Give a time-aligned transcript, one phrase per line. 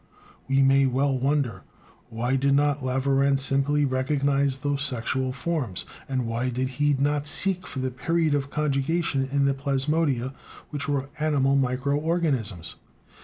[0.47, 1.61] We may well wonder:
[2.09, 7.67] Why did not Laveran simply recognize those sexual forms, and why did he not seek
[7.67, 10.33] for the period of conjugation in the plasmodia,
[10.71, 12.77] which were animal micro organisms?